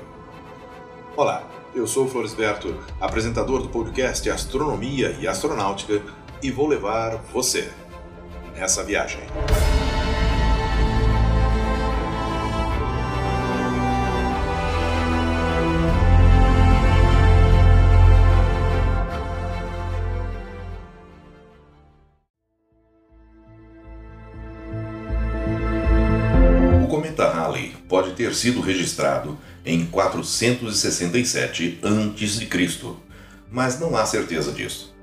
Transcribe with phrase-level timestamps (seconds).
[1.15, 6.01] Olá, eu sou Floresberto, apresentador do podcast Astronomia e Astronáutica,
[6.43, 7.71] e vou levar você
[8.55, 9.21] nessa viagem.
[27.97, 32.95] Pode ter sido registrado em 467 a.C.,
[33.49, 34.95] mas não há certeza disso.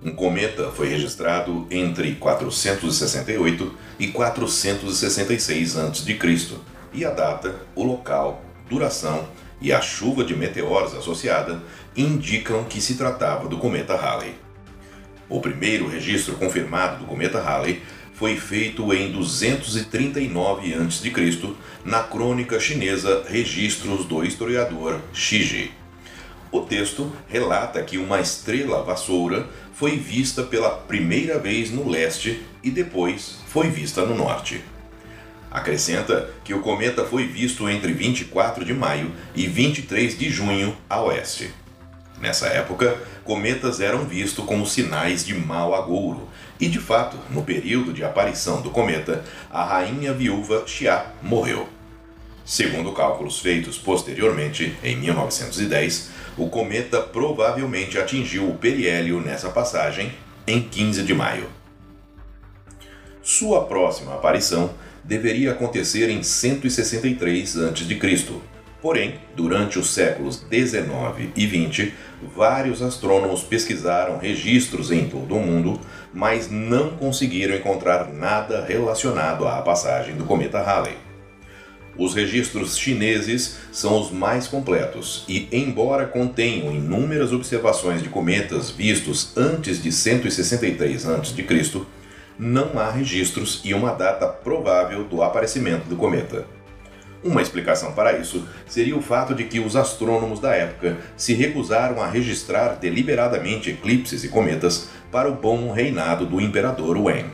[0.00, 6.56] Um cometa foi registrado entre 468 e 466 a.C.,
[6.92, 9.26] e a data, o local, duração
[9.60, 11.60] e a chuva de meteoros associada
[11.96, 14.36] indicam que se tratava do cometa Halley.
[15.28, 17.82] O primeiro registro confirmado do cometa Halley
[18.20, 21.54] foi feito em 239 a.C.
[21.82, 25.70] na crônica chinesa Registros do historiador Shiji.
[26.52, 32.70] O texto relata que uma estrela vassoura foi vista pela primeira vez no leste e
[32.70, 34.60] depois foi vista no norte.
[35.50, 41.00] Acrescenta que o cometa foi visto entre 24 de maio e 23 de junho a
[41.00, 41.50] oeste.
[42.20, 46.28] Nessa época, cometas eram vistos como sinais de mau agouro,
[46.60, 51.66] e de fato, no período de aparição do cometa, a rainha viúva Xia morreu.
[52.44, 60.12] Segundo cálculos feitos posteriormente, em 1910, o cometa provavelmente atingiu o periélio nessa passagem
[60.46, 61.48] em 15 de maio.
[63.22, 64.70] Sua próxima aparição
[65.04, 68.40] deveria acontecer em 163 a.C.,
[68.82, 71.92] Porém, durante os séculos 19 e 20,
[72.34, 75.78] vários astrônomos pesquisaram registros em todo o mundo,
[76.14, 80.96] mas não conseguiram encontrar nada relacionado à passagem do cometa Halley.
[81.98, 89.36] Os registros chineses são os mais completos e, embora contenham inúmeras observações de cometas vistos
[89.36, 91.82] antes de 163 a.C.,
[92.38, 96.46] não há registros e uma data provável do aparecimento do cometa.
[97.22, 102.00] Uma explicação para isso seria o fato de que os astrônomos da época se recusaram
[102.00, 107.26] a registrar deliberadamente eclipses e cometas para o bom reinado do imperador Wen.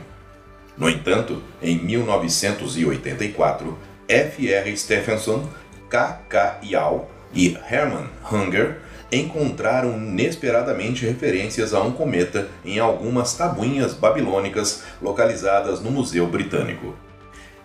[0.77, 3.77] No entanto, em 1984,
[4.09, 4.53] F.
[4.53, 4.77] R.
[4.77, 5.47] Stephenson,
[5.89, 6.21] K.
[6.29, 6.59] K.
[6.63, 8.79] Yao e Hermann Hunger
[9.11, 16.93] encontraram inesperadamente referências a um cometa em algumas tabuinhas babilônicas localizadas no Museu Britânico.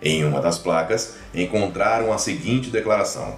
[0.05, 3.37] Em uma das placas, encontraram a seguinte declaração: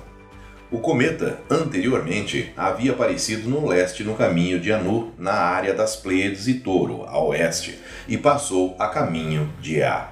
[0.71, 6.47] O cometa, anteriormente, havia aparecido no leste no caminho de Anu, na área das Pleiades
[6.47, 10.09] e Touro, a oeste, e passou a caminho de Ea.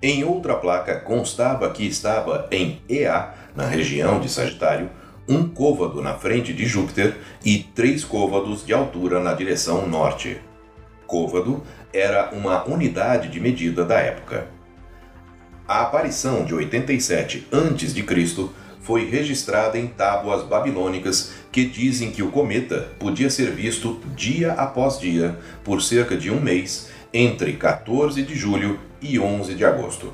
[0.00, 4.90] Em outra placa constava que estava em Ea, na região de Sagitário,
[5.28, 10.40] um côvado na frente de Júpiter e três côvados de altura na direção norte.
[11.06, 11.62] Côvado
[11.92, 14.48] era uma unidade de medida da época.
[15.66, 18.48] A aparição de 87 a.C.
[18.80, 24.98] foi registrada em tábuas babilônicas que dizem que o cometa podia ser visto dia após
[24.98, 30.12] dia por cerca de um mês entre 14 de julho e 11 de agosto.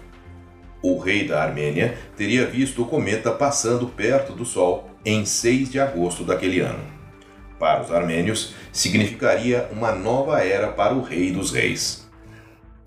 [0.82, 5.80] O rei da Armênia teria visto o cometa passando perto do Sol em 6 de
[5.80, 6.84] agosto daquele ano.
[7.58, 12.07] Para os armênios, significaria uma nova era para o Rei dos Reis.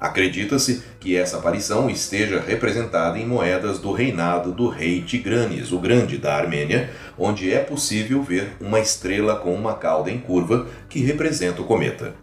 [0.01, 6.17] Acredita-se que essa aparição esteja representada em moedas do reinado do rei Tigranes o Grande
[6.17, 11.61] da Armênia, onde é possível ver uma estrela com uma cauda em curva que representa
[11.61, 12.15] o cometa.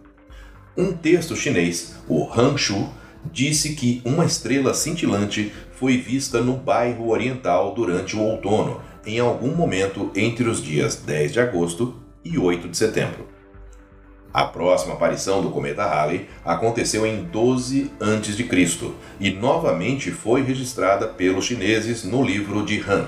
[0.75, 2.89] Um texto chinês, o Hanshu,
[3.31, 9.55] disse que uma estrela cintilante foi vista no bairro oriental durante o outono, em algum
[9.55, 11.95] momento entre os dias 10 de agosto
[12.25, 13.28] e 8 de setembro.
[14.31, 18.91] A próxima aparição do cometa Halley aconteceu em 12 a.C.
[19.19, 23.07] e novamente foi registrada pelos chineses no livro de Han.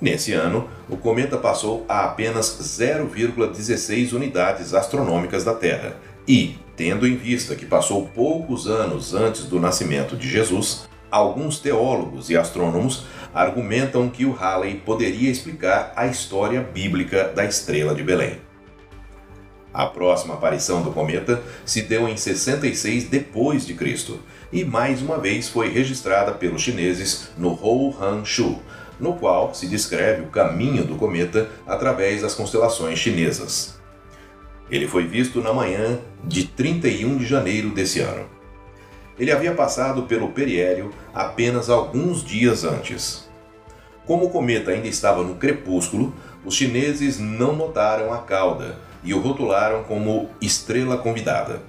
[0.00, 5.96] Nesse ano, o cometa passou a apenas 0,16 unidades astronômicas da Terra
[6.26, 12.30] e, tendo em vista que passou poucos anos antes do nascimento de Jesus, alguns teólogos
[12.30, 18.51] e astrônomos argumentam que o Halley poderia explicar a história bíblica da estrela de Belém.
[19.74, 24.20] A próxima aparição do cometa se deu em 66 depois de Cristo
[24.52, 27.58] e mais uma vez foi registrada pelos chineses no
[27.98, 28.60] Han Shu,
[29.00, 33.80] no qual se descreve o caminho do cometa através das constelações chinesas.
[34.70, 38.26] Ele foi visto na manhã de 31 de janeiro desse ano.
[39.18, 43.26] Ele havia passado pelo periélio apenas alguns dias antes.
[44.04, 46.14] Como o cometa ainda estava no crepúsculo,
[46.44, 51.62] os chineses não notaram a cauda e o rotularam como estrela convidada.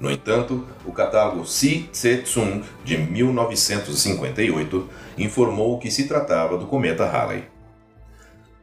[0.00, 4.88] No entanto, o catálogo Si Tse-Tsung, de 1958,
[5.18, 7.44] informou que se tratava do cometa Halley.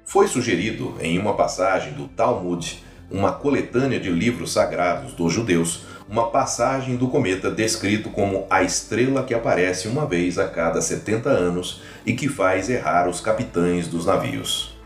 [0.04, 6.30] Foi sugerido em uma passagem do Talmud, uma coletânea de livros sagrados dos judeus, uma
[6.30, 11.82] passagem do cometa descrito como a estrela que aparece uma vez a cada 70 anos
[12.06, 14.77] e que faz errar os capitães dos navios.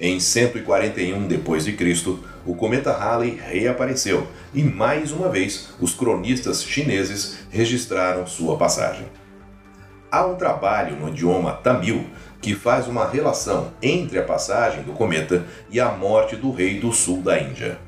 [0.00, 8.26] Em 141 d.C., o cometa Halley reapareceu e mais uma vez os cronistas chineses registraram
[8.26, 9.06] sua passagem.
[10.10, 12.06] Há um trabalho no idioma tamil
[12.40, 16.92] que faz uma relação entre a passagem do cometa e a morte do rei do
[16.92, 17.78] sul da Índia.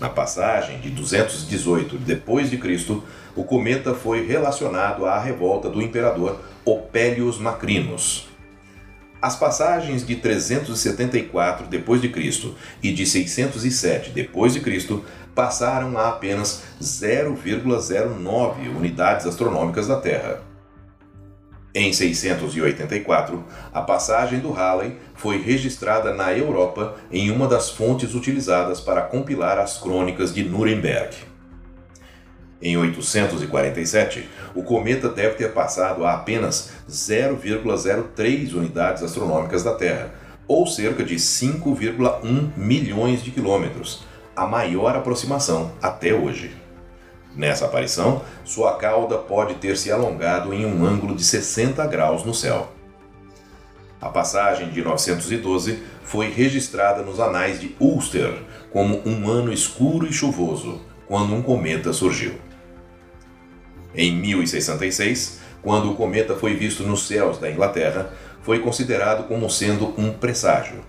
[0.00, 3.02] Na passagem de 218 d.C.,
[3.36, 8.29] o cometa foi relacionado à revolta do imperador Opélios Macrinus,
[9.20, 12.54] as passagens de 374 d.C.
[12.82, 15.00] e de 607 d.C.
[15.34, 20.42] passaram a apenas 0,09 unidades astronômicas da Terra.
[21.72, 28.80] Em 684, a passagem do Halley foi registrada na Europa em uma das fontes utilizadas
[28.80, 31.29] para compilar as crônicas de Nuremberg.
[32.62, 40.12] Em 847, o cometa deve ter passado a apenas 0,03 unidades astronômicas da Terra,
[40.46, 44.04] ou cerca de 5,1 milhões de quilômetros,
[44.36, 46.50] a maior aproximação até hoje.
[47.34, 52.34] Nessa aparição, sua cauda pode ter se alongado em um ângulo de 60 graus no
[52.34, 52.72] céu.
[54.00, 58.42] A passagem de 912 foi registrada nos anais de Ulster
[58.72, 62.49] como um ano escuro e chuvoso, quando um cometa surgiu.
[63.94, 69.94] Em 1066, quando o cometa foi visto nos céus da Inglaterra, foi considerado como sendo
[69.98, 70.80] um presságio.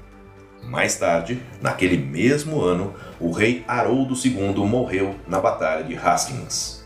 [0.63, 6.85] Mais tarde, naquele mesmo ano, o rei Haroldo II morreu na Batalha de Hastings.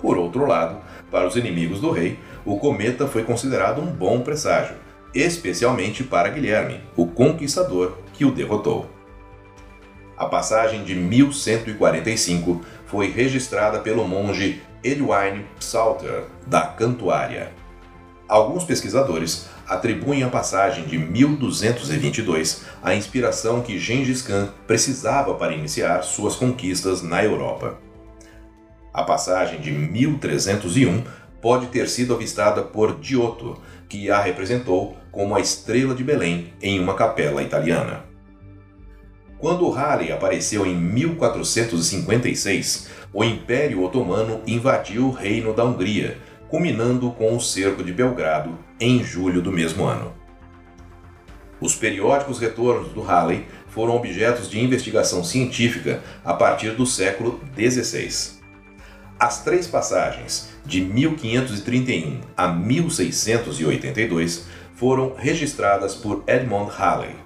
[0.00, 0.78] Por outro lado,
[1.10, 4.76] para os inimigos do rei, o cometa foi considerado um bom presságio,
[5.14, 8.90] especialmente para Guilherme, o conquistador que o derrotou.
[10.16, 17.52] A passagem de 1145 foi registrada pelo monge Edwine Psalter, da Cantuária.
[18.28, 26.02] Alguns pesquisadores atribuem a passagem de 1222 à inspiração que Gengis Khan precisava para iniciar
[26.02, 27.78] suas conquistas na Europa.
[28.92, 31.04] A passagem de 1301
[31.40, 36.80] pode ter sido avistada por Giotto, que a representou como a estrela de Belém em
[36.80, 38.15] uma capela italiana.
[39.46, 47.36] Quando Halley apareceu em 1456, o Império Otomano invadiu o reino da Hungria, culminando com
[47.36, 50.12] o cerco de Belgrado em julho do mesmo ano.
[51.60, 58.40] Os periódicos retornos do Halley foram objetos de investigação científica a partir do século XVI.
[59.16, 67.25] As três passagens, de 1531 a 1682, foram registradas por Edmond Halley.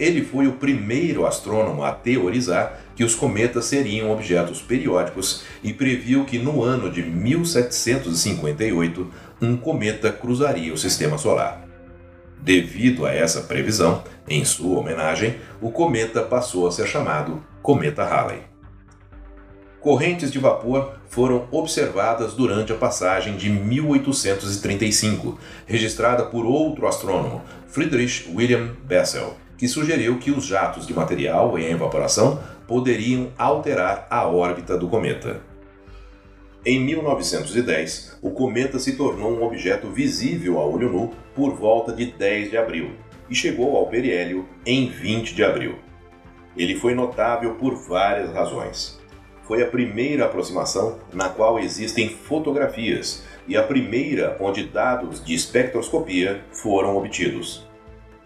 [0.00, 6.24] Ele foi o primeiro astrônomo a teorizar que os cometas seriam objetos periódicos e previu
[6.24, 9.10] que no ano de 1758
[9.42, 11.68] um cometa cruzaria o sistema solar.
[12.40, 18.40] Devido a essa previsão, em sua homenagem, o cometa passou a ser chamado Cometa Halley.
[19.80, 28.30] Correntes de vapor foram observadas durante a passagem de 1835, registrada por outro astrônomo, Friedrich
[28.34, 34.74] William Bessel, que sugeriu que os jatos de material em evaporação poderiam alterar a órbita
[34.74, 35.42] do cometa.
[36.64, 42.06] Em 1910, o cometa se tornou um objeto visível a olho nu por volta de
[42.06, 42.92] 10 de abril
[43.28, 45.74] e chegou ao periélio em 20 de abril.
[46.56, 48.98] Ele foi notável por várias razões.
[49.42, 56.42] Foi a primeira aproximação na qual existem fotografias e a primeira onde dados de espectroscopia
[56.50, 57.68] foram obtidos.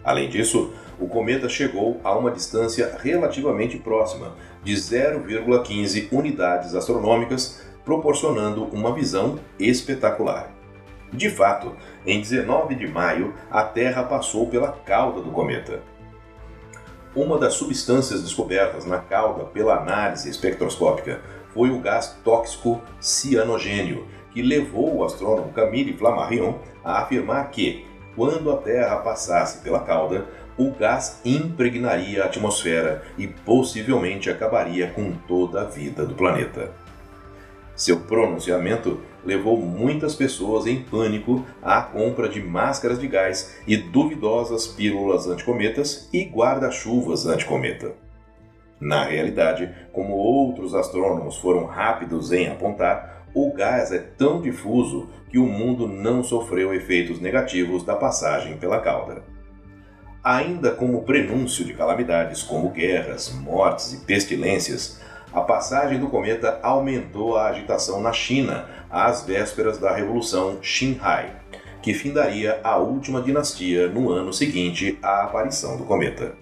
[0.01, 8.65] Além disso, o cometa chegou a uma distância relativamente próxima, de 0,15 unidades astronômicas proporcionando
[8.65, 10.51] uma visão espetacular.
[11.13, 11.75] De fato,
[12.05, 15.81] em 19 de maio, a Terra passou pela cauda do cometa.
[17.15, 21.21] Uma das substâncias descobertas na cauda pela análise espectroscópica
[21.53, 27.85] foi o gás tóxico cianogênio, que levou o astrônomo Camille Flammarion a afirmar que,
[28.15, 30.25] quando a Terra passasse pela cauda,
[30.57, 36.71] o gás impregnaria a atmosfera e possivelmente acabaria com toda a vida do planeta.
[37.75, 44.65] Seu pronunciamento levou muitas pessoas em pânico à compra de máscaras de gás e duvidosas
[44.65, 47.93] pílulas anticometas e guarda-chuvas anticometa.
[48.79, 55.37] Na realidade, como outros astrônomos foram rápidos em apontar, o gás é tão difuso que
[55.37, 59.34] o mundo não sofreu efeitos negativos da passagem pela cauda.
[60.25, 64.99] Ainda como prenúncio de calamidades como guerras, mortes e pestilências,
[65.31, 71.31] a passagem do cometa aumentou a agitação na China às vésperas da Revolução Xinhai,
[71.79, 76.33] que findaria a última dinastia no ano seguinte à aparição do cometa.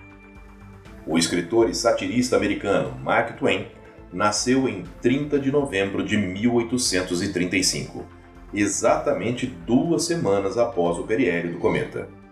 [1.06, 3.68] O escritor e satirista americano Mark Twain
[4.13, 8.06] nasceu em 30 de novembro de 1835,
[8.54, 12.23] exatamente duas semanas após o periélio do cometa.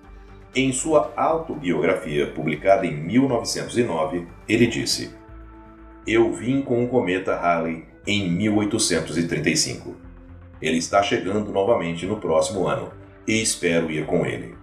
[0.54, 5.22] Em sua autobiografia, publicada em 1909, ele disse:
[6.06, 9.96] eu vim com o cometa Halley em 1835.
[10.60, 12.92] Ele está chegando novamente no próximo ano
[13.28, 14.56] e espero ir com ele.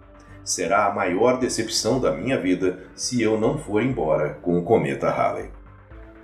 [0.43, 5.11] Será a maior decepção da minha vida se eu não for embora com o cometa
[5.11, 5.51] Halley.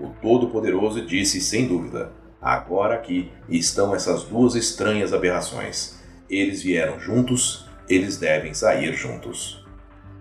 [0.01, 2.11] O Todo-Poderoso disse sem dúvida:
[2.43, 5.97] agora aqui estão essas duas estranhas aberrações.
[6.29, 9.65] Eles vieram juntos, eles devem sair juntos.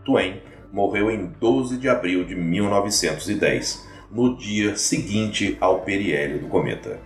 [0.05, 0.41] Twain
[0.71, 6.99] morreu em 12 de abril de 1910 no dia seguinte ao periélio do cometa.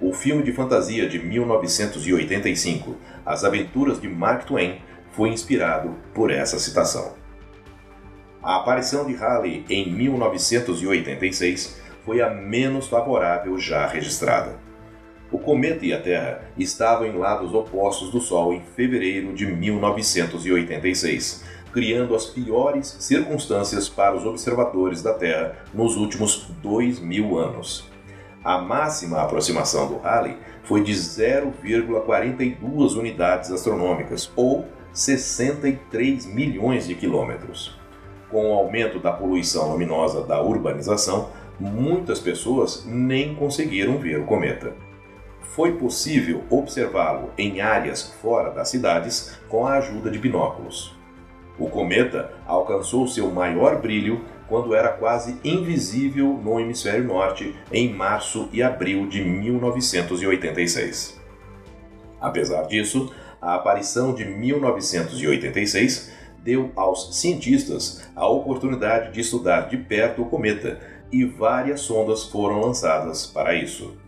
[0.00, 4.80] O filme de fantasia de 1985, As Aventuras de Mark Twain,
[5.12, 7.14] foi inspirado por essa citação.
[8.42, 14.58] A aparição de Halley em 1986 foi a menos favorável já registrada.
[15.34, 21.42] O cometa e a Terra estavam em lados opostos do Sol em fevereiro de 1986,
[21.72, 27.90] criando as piores circunstâncias para os observadores da Terra nos últimos dois mil anos.
[28.44, 37.76] A máxima aproximação do Halley foi de 0,42 unidades astronômicas, ou 63 milhões de quilômetros.
[38.30, 44.83] Com o aumento da poluição luminosa da urbanização, muitas pessoas nem conseguiram ver o cometa.
[45.54, 50.98] Foi possível observá-lo em áreas fora das cidades com a ajuda de binóculos.
[51.56, 58.48] O cometa alcançou seu maior brilho quando era quase invisível no hemisfério norte em março
[58.52, 61.20] e abril de 1986.
[62.20, 66.10] Apesar disso, a aparição de 1986
[66.42, 70.80] deu aos cientistas a oportunidade de estudar de perto o cometa
[71.12, 74.02] e várias sondas foram lançadas para isso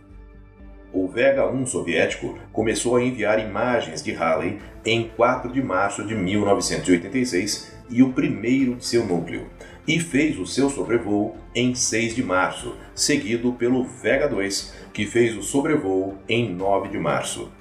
[0.97, 6.15] o Vega 1 soviético começou a enviar imagens de Halley em 4 de março de
[6.15, 9.45] 1986 e o primeiro de seu núcleo,
[9.87, 15.37] e fez o seu sobrevoo em 6 de março, seguido pelo Vega 2, que fez
[15.37, 17.51] o sobrevoo em 9 de março.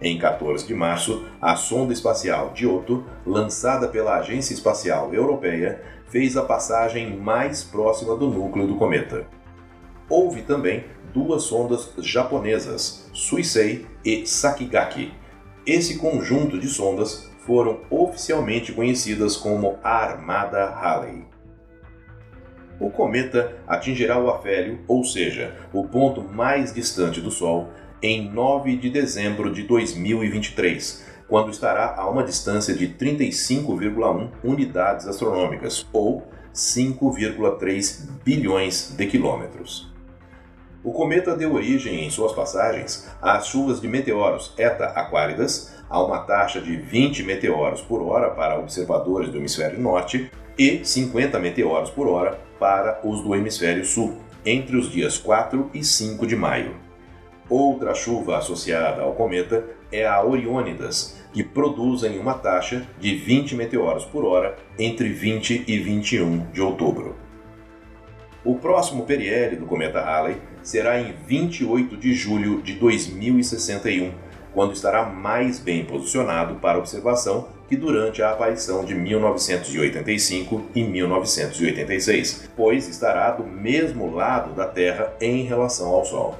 [0.00, 6.42] Em 14 de março, a sonda espacial Giotto, lançada pela Agência Espacial Europeia, fez a
[6.42, 9.26] passagem mais próxima do núcleo do cometa.
[10.10, 15.12] Houve também duas sondas japonesas, Suisei e Sakigaki.
[15.64, 21.24] Esse conjunto de sondas foram oficialmente conhecidas como a Armada Halley.
[22.80, 27.68] O cometa atingirá o afélio, ou seja, o ponto mais distante do Sol,
[28.02, 35.86] em 9 de dezembro de 2023, quando estará a uma distância de 35,1 unidades astronômicas,
[35.92, 39.90] ou 5,3 bilhões de quilômetros.
[40.82, 46.20] O cometa deu origem em suas passagens às chuvas de meteoros Eta Aquáridas, a uma
[46.20, 52.08] taxa de 20 meteoros por hora para observadores do hemisfério norte e 50 meteoros por
[52.08, 56.74] hora para os do hemisfério sul, entre os dias 4 e 5 de maio.
[57.46, 64.06] Outra chuva associada ao cometa é a Oriônidas, que produzem uma taxa de 20 meteoros
[64.06, 67.16] por hora entre 20 e 21 de outubro.
[68.42, 74.12] O próximo periélio do cometa Halley será em 28 de julho de 2061,
[74.52, 82.50] quando estará mais bem posicionado para observação que durante a aparição de 1985 e 1986,
[82.56, 86.36] pois estará do mesmo lado da Terra em relação ao Sol.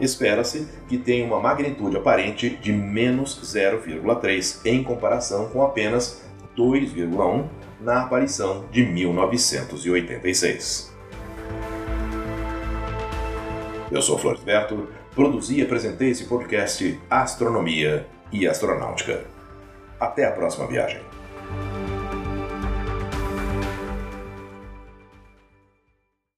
[0.00, 6.20] Espera-se que tenha uma magnitude aparente de menos 0,3 em comparação com apenas
[6.56, 7.44] 2,1
[7.80, 10.89] na aparição de 1986.
[13.90, 19.24] Eu sou Florisberto, produzi e apresentei esse podcast Astronomia e Astronáutica.
[19.98, 21.00] Até a próxima viagem.